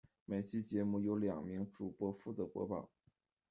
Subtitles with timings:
[0.25, 2.89] 每期节目由两名主播负责播报。